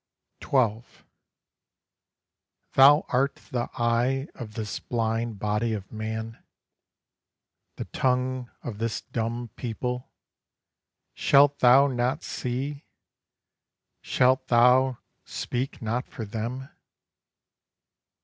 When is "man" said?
5.91-6.43